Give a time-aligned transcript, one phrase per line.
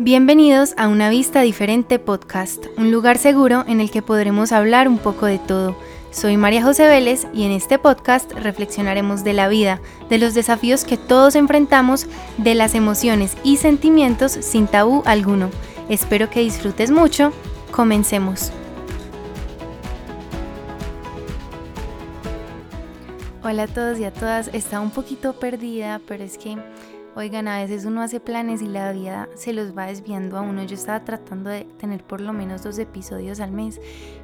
[0.00, 4.98] Bienvenidos a Una Vista Diferente Podcast, un lugar seguro en el que podremos hablar un
[4.98, 5.76] poco de todo.
[6.10, 9.80] Soy María José Vélez y en este podcast reflexionaremos de la vida,
[10.10, 15.50] de los desafíos que todos enfrentamos, de las emociones y sentimientos sin tabú alguno.
[15.88, 17.32] Espero que disfrutes mucho.
[17.70, 18.50] Comencemos.
[23.44, 26.56] Hola a todos y a todas, estaba un poquito perdida, pero es que,
[27.16, 30.64] oigan, a veces uno hace planes y la vida se los va desviando a uno.
[30.64, 33.80] Yo estaba tratando de tener por lo menos dos episodios al mes,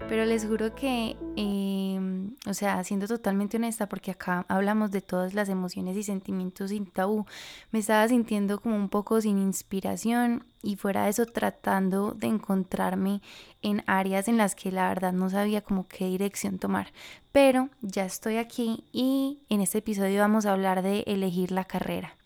[0.09, 5.35] pero les juro que, em, o sea, siendo totalmente honesta, porque acá hablamos de todas
[5.35, 7.27] las emociones y sentimientos sin tabú,
[7.71, 13.23] me estaba sintiendo como un poco sin inspiración y fuera de eso tratando de encontrarme
[13.63, 16.93] en áreas en las que la verdad no sabía como qué dirección tomar.
[17.33, 22.20] Pero ya estoy aquí y en este episodio vamos a hablar de elegir la carrera.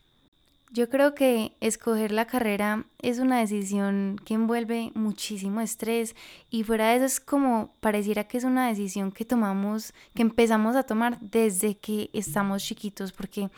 [0.74, 6.16] Yo creo que escoger la carrera es una decisión que envuelve muchísimo estrés
[6.50, 10.74] y fuera de eso es como pareciera que es una decisión que tomamos, que empezamos
[10.74, 13.50] a tomar desde que estamos chiquitos, porque,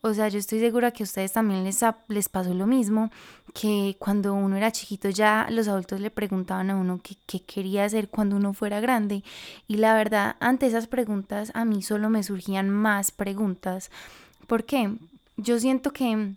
[0.00, 3.10] o sea, yo estoy segura que a ustedes también les, les pasó lo mismo,
[3.52, 7.84] que cuando uno era chiquito ya los adultos le preguntaban a uno qué, qué quería
[7.84, 9.22] hacer cuando uno fuera grande
[9.66, 13.90] y la verdad, ante esas preguntas a mí solo me surgían más preguntas.
[14.46, 14.96] ¿Por qué?
[15.38, 16.34] Yo siento que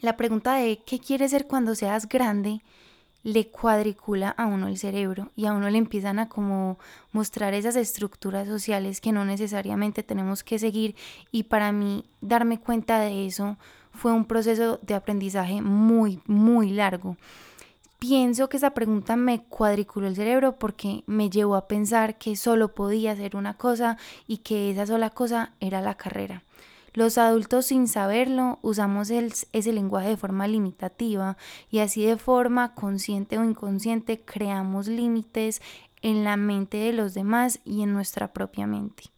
[0.00, 2.62] la pregunta de qué quieres ser cuando seas grande
[3.22, 6.78] le cuadricula a uno el cerebro y a uno le empiezan a como
[7.12, 10.96] mostrar esas estructuras sociales que no necesariamente tenemos que seguir
[11.32, 13.58] y para mí darme cuenta de eso
[13.92, 17.16] fue un proceso de aprendizaje muy muy largo.
[17.98, 22.74] Pienso que esa pregunta me cuadriculó el cerebro porque me llevó a pensar que solo
[22.74, 26.42] podía hacer una cosa y que esa sola cosa era la carrera.
[26.94, 31.36] Los adultos sin saberlo usamos ese lenguaje de forma limitativa
[31.68, 35.60] y así de forma consciente o inconsciente creamos límites
[36.02, 39.13] en la mente de los demás y en nuestra propia mente.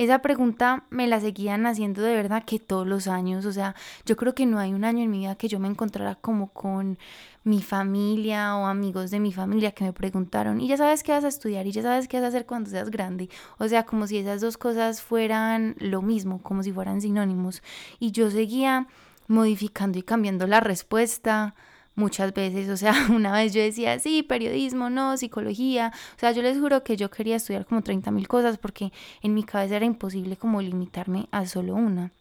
[0.00, 3.74] Esa pregunta me la seguían haciendo de verdad que todos los años, o sea,
[4.06, 6.48] yo creo que no hay un año en mi vida que yo me encontrara como
[6.54, 6.98] con
[7.44, 11.24] mi familia o amigos de mi familia que me preguntaron, y ya sabes qué vas
[11.24, 13.28] a estudiar, y ya sabes qué vas a hacer cuando seas grande.
[13.58, 17.62] O sea, como si esas dos cosas fueran lo mismo, como si fueran sinónimos.
[17.98, 18.86] Y yo seguía
[19.28, 21.54] modificando y cambiando la respuesta
[21.94, 26.42] muchas veces, o sea, una vez yo decía, sí, periodismo, no, psicología, o sea, yo
[26.42, 28.92] les juro que yo quería estudiar como 30 mil cosas porque
[29.22, 32.12] en mi cabeza era imposible como limitarme a solo una.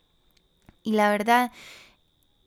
[0.84, 1.52] Y la verdad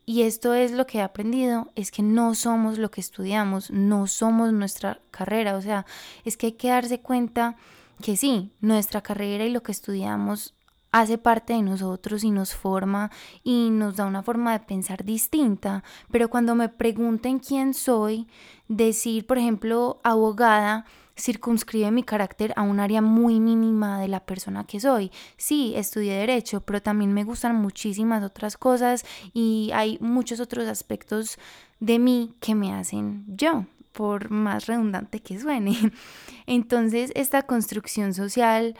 [0.05, 4.07] y esto es lo que he aprendido, es que no somos lo que estudiamos, no
[4.07, 5.85] somos nuestra carrera, o sea,
[6.25, 7.55] es que hay que darse cuenta
[8.01, 10.55] que sí, nuestra carrera y lo que estudiamos
[10.93, 13.11] hace parte de nosotros y nos forma
[13.43, 18.27] y nos da una forma de pensar distinta, pero cuando me pregunten quién soy,
[18.67, 20.85] decir, por ejemplo, abogada,
[21.19, 25.11] circunscribe mi carácter a un área muy mínima de la persona que soy.
[25.35, 31.39] Sí, estudié derecho, pero también me gustan muchísimas otras cosas y hay muchos otros aspectos
[31.79, 35.75] de mí que me hacen yo, por más redundante que suene.
[36.45, 38.75] Entonces, esta construcción social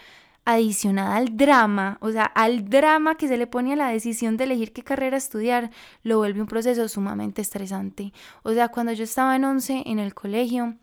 [0.45, 4.43] adicionada al drama, o sea, al drama que se le pone a la decisión de
[4.45, 5.71] elegir qué carrera estudiar,
[6.03, 8.13] lo vuelve un proceso sumamente estresante.
[8.43, 10.75] O sea, cuando yo estaba en 11 en el colegio,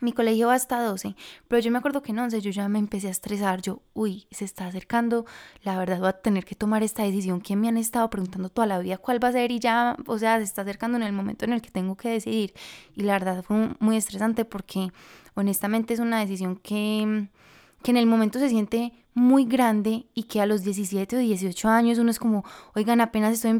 [0.00, 1.16] mi colegio va hasta 12,
[1.48, 4.26] pero yo me acuerdo que en 11 yo ya me empecé a estresar, yo, uy,
[4.30, 5.24] se está acercando,
[5.62, 8.66] la verdad voy a tener que tomar esta decisión que me han estado preguntando toda
[8.66, 11.12] la vida cuál va a ser y ya, o sea, se está acercando en el
[11.12, 12.54] momento en el que tengo que decidir.
[12.94, 14.90] Y la verdad fue muy estresante porque
[15.34, 17.28] honestamente es una decisión que
[17.84, 21.68] que en el momento se siente muy grande y que a los 17 o 18
[21.68, 22.42] años uno es como,
[22.74, 23.50] oigan, apenas estoy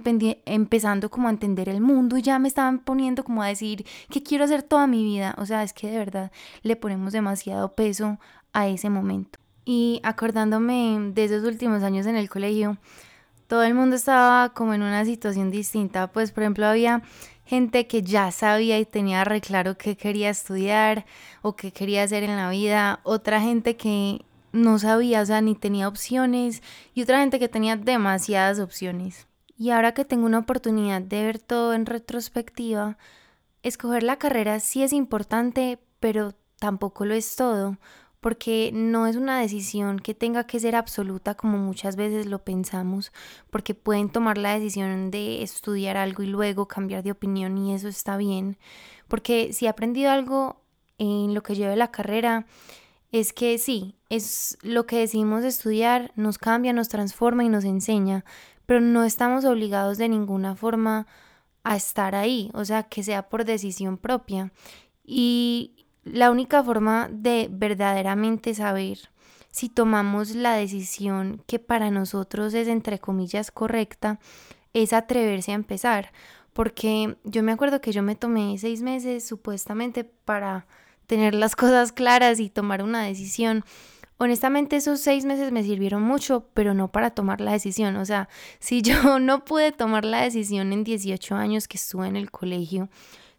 [0.47, 4.23] empezando como a entender el mundo y ya me estaban poniendo como a decir que
[4.23, 5.35] quiero hacer toda mi vida.
[5.37, 8.19] O sea, es que de verdad le ponemos demasiado peso
[8.55, 9.39] a ese momento.
[9.67, 12.79] Y acordándome de esos últimos años en el colegio,
[13.47, 16.07] todo el mundo estaba como en una situación distinta.
[16.07, 17.03] Pues, por ejemplo, había
[17.45, 21.05] gente que ya sabía y tenía reclaro qué quería estudiar
[21.43, 25.55] o qué quería hacer en la vida, otra gente que no sabía, o sea, ni
[25.55, 26.63] tenía opciones
[26.95, 29.27] y otra gente que tenía demasiadas opciones.
[29.57, 32.97] Y ahora que tengo una oportunidad de ver todo en retrospectiva,
[33.63, 37.77] escoger la carrera sí es importante, pero tampoco lo es todo,
[38.25, 43.13] porque no es una decisión que tenga que ser absoluta como muchas veces lo pensamos,
[43.51, 47.87] porque pueden tomar la decisión de estudiar algo y luego cambiar de opinión y eso
[47.87, 48.57] está bien,
[49.09, 50.63] porque si he aprendido algo
[50.97, 52.47] en lo que lleve la carrera,
[53.13, 58.25] es que sí, es lo que decidimos estudiar, nos cambia, nos transforma y nos enseña,
[58.65, 61.07] pero no estamos obligados de ninguna forma
[61.63, 64.51] a estar ahí, o sea, que sea por decisión propia.
[65.05, 69.11] Y la única forma de verdaderamente saber
[69.51, 74.19] si tomamos la decisión que para nosotros es entre comillas correcta,
[74.73, 76.13] es atreverse a empezar.
[76.53, 80.67] Porque yo me acuerdo que yo me tomé seis meses supuestamente para
[81.07, 83.65] tener las cosas claras y tomar una decisión.
[84.19, 87.97] Honestamente esos seis meses me sirvieron mucho, pero no para tomar la decisión.
[87.97, 88.29] O sea,
[88.59, 92.89] si yo no pude tomar la decisión en 18 años que estuve en el colegio,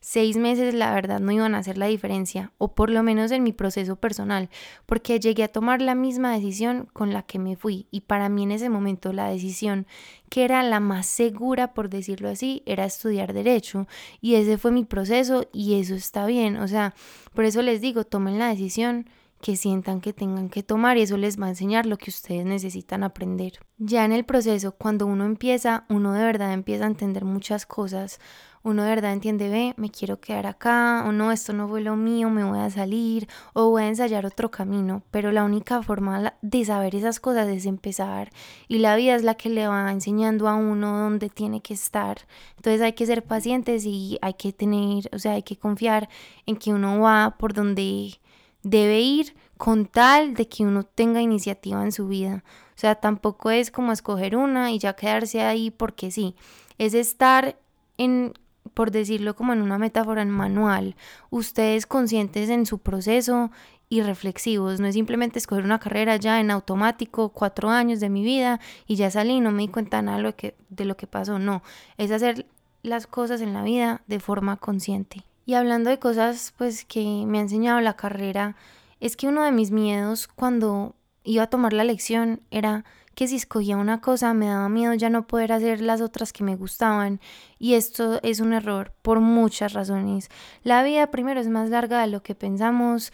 [0.07, 3.41] seis meses la verdad no iban a hacer la diferencia, o por lo menos en
[3.41, 4.51] mi proceso personal,
[4.85, 8.43] porque llegué a tomar la misma decisión con la que me fui y para mí
[8.43, 9.87] en ese momento la decisión
[10.29, 13.87] que era la más segura, por decirlo así, era estudiar derecho
[14.21, 16.93] y ese fue mi proceso y eso está bien, o sea,
[17.33, 19.09] por eso les digo, tomen la decisión
[19.41, 22.45] que sientan que tengan que tomar y eso les va a enseñar lo que ustedes
[22.45, 23.53] necesitan aprender.
[23.79, 28.19] Ya en el proceso, cuando uno empieza, uno de verdad empieza a entender muchas cosas,
[28.65, 31.95] uno de verdad entiende, ve, me quiero quedar acá, o no, esto no fue lo
[31.95, 36.33] mío, me voy a salir, o voy a ensayar otro camino, pero la única forma
[36.41, 38.31] de saber esas cosas es empezar,
[38.67, 42.17] y la vida es la que le va enseñando a uno dónde tiene que estar,
[42.57, 46.09] entonces hay que ser pacientes y hay que tener, o sea, hay que confiar
[46.47, 48.19] en que uno va por donde
[48.63, 52.43] debe ir con tal de que uno tenga iniciativa en su vida.
[52.69, 56.35] O sea, tampoco es como escoger una y ya quedarse ahí porque sí.
[56.77, 57.57] Es estar
[57.97, 58.33] en
[58.73, 60.95] por decirlo como en una metáfora en manual,
[61.29, 63.51] ustedes conscientes en su proceso
[63.89, 64.79] y reflexivos.
[64.79, 68.95] No es simplemente escoger una carrera ya en automático, cuatro años de mi vida y
[68.95, 71.39] ya salí, no me di cuenta nada de lo que, de lo que pasó.
[71.39, 71.63] No,
[71.97, 72.45] es hacer
[72.83, 75.23] las cosas en la vida de forma consciente.
[75.45, 78.55] Y hablando de cosas pues que me ha enseñado la carrera,
[78.99, 82.85] es que uno de mis miedos cuando iba a tomar la lección era
[83.15, 86.43] que si escogía una cosa me daba miedo ya no poder hacer las otras que
[86.43, 87.19] me gustaban
[87.57, 90.29] y esto es un error por muchas razones.
[90.63, 93.11] La vida primero es más larga de lo que pensamos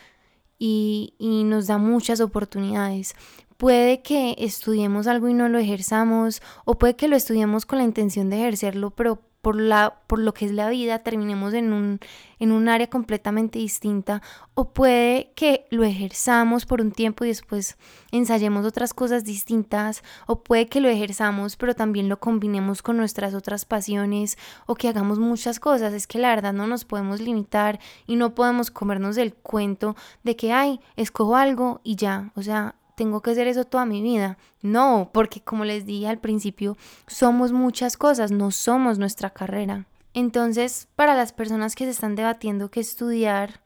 [0.60, 3.16] y, y nos da muchas oportunidades.
[3.58, 7.86] Puede que estudiemos algo y no lo ejerzamos o puede que lo estudiemos con la
[7.86, 12.00] intención de ejercerlo pero por, la, por lo que es la vida, terminemos en un,
[12.40, 14.22] en un área completamente distinta,
[14.54, 17.78] o puede que lo ejerzamos por un tiempo y después
[18.12, 23.34] ensayemos otras cosas distintas, o puede que lo ejerzamos pero también lo combinemos con nuestras
[23.34, 25.94] otras pasiones, o que hagamos muchas cosas.
[25.94, 30.36] Es que la verdad no nos podemos limitar y no podemos comernos el cuento de
[30.36, 34.38] que, ay, escojo algo y ya, o sea, tengo que hacer eso toda mi vida.
[34.62, 36.78] No, porque como les dije al principio,
[37.08, 39.86] somos muchas cosas, no somos nuestra carrera.
[40.14, 43.62] Entonces, para las personas que se están debatiendo qué estudiar,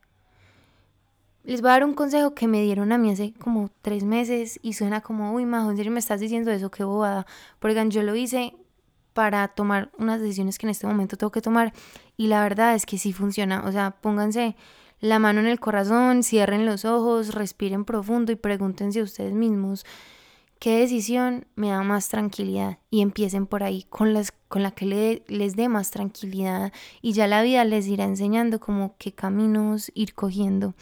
[1.44, 4.60] les voy a dar un consejo que me dieron a mí hace como tres meses
[4.62, 6.72] y suena como, uy, Majo, ¿en me estás diciendo eso?
[6.72, 7.25] Qué bobada.
[7.60, 8.56] Porque yo lo hice
[9.13, 11.72] para tomar unas decisiones que en este momento tengo que tomar
[12.18, 13.63] y la verdad es que sí funciona.
[13.66, 14.56] O sea, pónganse
[15.00, 19.86] la mano en el corazón, cierren los ojos, respiren profundo y pregúntense a ustedes mismos
[20.60, 25.24] qué decisión me da más tranquilidad y empiecen por ahí con, las, con la que
[25.28, 26.72] les dé más tranquilidad
[27.02, 30.74] y ya la vida les irá enseñando como qué caminos ir cogiendo.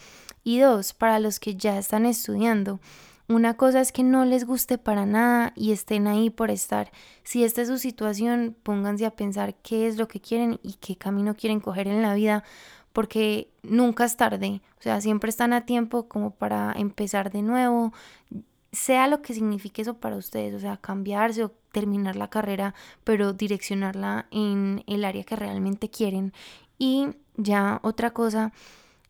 [0.42, 2.80] Y dos, para los que ya están estudiando,
[3.26, 6.92] una cosa es que no les guste para nada y estén ahí por estar.
[7.22, 10.96] Si esta es su situación, pónganse a pensar qué es lo que quieren y qué
[10.96, 12.44] camino quieren coger en la vida,
[12.94, 17.92] porque nunca es tarde, o sea, siempre están a tiempo como para empezar de nuevo,
[18.70, 22.72] sea lo que signifique eso para ustedes, o sea, cambiarse o terminar la carrera,
[23.02, 26.32] pero direccionarla en el área que realmente quieren.
[26.78, 28.52] Y ya otra cosa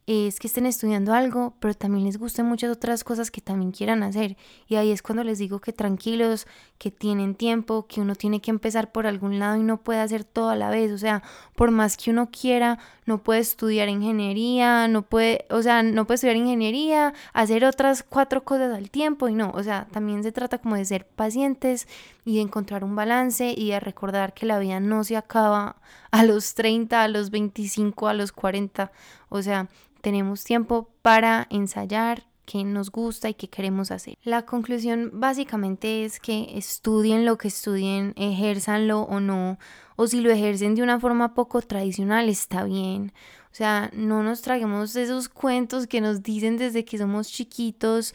[0.07, 4.03] es que estén estudiando algo, pero también les gusten muchas otras cosas que también quieran
[4.03, 4.37] hacer.
[4.69, 6.47] Y ahí es cuando les digo que tranquilos,
[6.77, 10.25] que tienen tiempo, que uno tiene que empezar por algún lado y no puede hacer
[10.25, 10.93] todo a la vez.
[10.93, 11.23] O sea,
[11.57, 16.17] por más que uno quiera, no puede estudiar ingeniería, no puede, o sea, no puede
[16.17, 19.53] estudiar ingeniería, hacer otras cuatro cosas al tiempo y no.
[19.55, 21.89] O sea, también se trata como de ser pacientes
[22.25, 25.77] y de encontrar un balance y de recordar que la vida no se acaba
[26.11, 28.91] a los 30, a los 25, a los 40.
[29.29, 29.69] O sea,
[30.01, 34.19] tenemos tiempo para ensayar qué nos gusta y qué queremos hacer.
[34.23, 39.59] La conclusión básicamente es que estudien lo que estudien, ejérzanlo o no,
[39.97, 43.13] o si lo ejercen de una forma poco tradicional, está bien.
[43.53, 48.15] O sea, no nos traguemos esos cuentos que nos dicen desde que somos chiquitos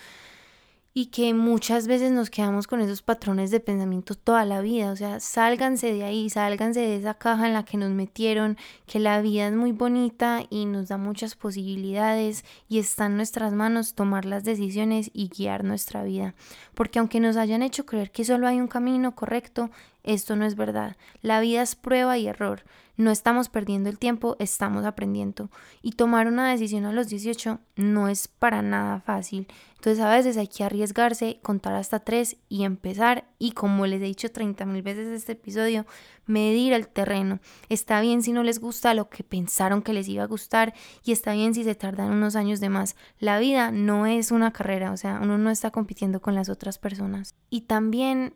[1.00, 4.92] y que muchas veces nos quedamos con esos patrones de pensamiento toda la vida.
[4.92, 9.00] O sea, sálganse de ahí, sálganse de esa caja en la que nos metieron, que
[9.00, 13.94] la vida es muy bonita y nos da muchas posibilidades y está en nuestras manos
[13.94, 16.36] tomar las decisiones y guiar nuestra vida.
[16.74, 19.70] Porque aunque nos hayan hecho creer que solo hay un camino correcto,
[20.04, 20.96] esto no es verdad.
[21.22, 22.64] La vida es prueba y error.
[23.00, 25.50] No estamos perdiendo el tiempo, estamos aprendiendo.
[25.82, 29.48] Y tomar una decisión a los 18 no es para nada fácil.
[29.76, 33.30] Entonces a veces hay que arriesgarse, contar hasta tres y empezar.
[33.38, 35.86] Y como les he dicho 30 mil veces en este episodio,
[36.26, 37.40] medir el terreno.
[37.70, 40.74] Está bien si no les gusta lo que pensaron que les iba a gustar
[41.06, 42.98] y está bien si se tardan unos años de más.
[43.18, 46.78] La vida no es una carrera, o sea, uno no está compitiendo con las otras
[46.80, 47.34] personas.
[47.50, 48.34] Y también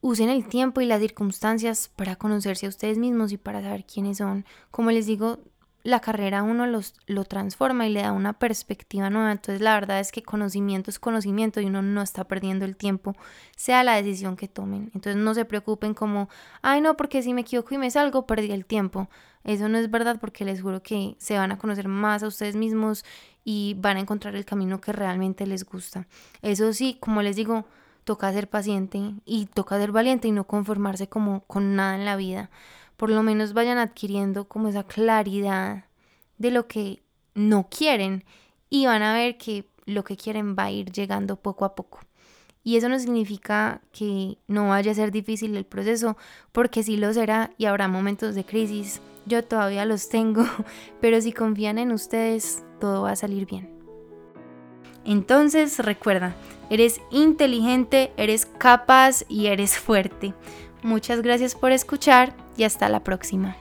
[0.00, 4.18] Usen el tiempo y las circunstancias para conocerse a ustedes mismos y para saber quiénes
[4.18, 4.44] son.
[4.70, 5.40] Como les digo,
[5.82, 9.32] la carrera uno los, lo transforma y le da una perspectiva nueva.
[9.32, 13.16] Entonces la verdad es que conocimiento es conocimiento y uno no está perdiendo el tiempo,
[13.56, 14.90] sea la decisión que tomen.
[14.94, 16.28] Entonces no se preocupen como,
[16.62, 19.08] ay no, porque si me equivoco y me salgo, perdí el tiempo.
[19.44, 22.54] Eso no es verdad porque les juro que se van a conocer más a ustedes
[22.54, 23.04] mismos
[23.44, 26.06] y van a encontrar el camino que realmente les gusta.
[26.42, 27.66] Eso sí, como les digo,
[28.08, 32.16] toca ser paciente y toca ser valiente y no conformarse como con nada en la
[32.16, 32.48] vida.
[32.96, 35.84] Por lo menos vayan adquiriendo como esa claridad
[36.38, 37.02] de lo que
[37.34, 38.24] no quieren
[38.70, 42.00] y van a ver que lo que quieren va a ir llegando poco a poco.
[42.64, 46.16] Y eso no significa que no vaya a ser difícil el proceso,
[46.50, 49.02] porque sí lo será y habrá momentos de crisis.
[49.26, 50.46] Yo todavía los tengo,
[51.02, 53.77] pero si confían en ustedes, todo va a salir bien.
[55.08, 56.36] Entonces recuerda,
[56.68, 60.34] eres inteligente, eres capaz y eres fuerte.
[60.82, 63.56] Muchas gracias por escuchar y hasta la próxima.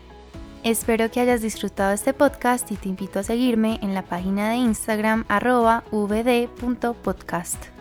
[0.63, 4.57] Espero que hayas disfrutado este podcast y te invito a seguirme en la página de
[4.57, 7.76] Instagram arroba vd.podcast.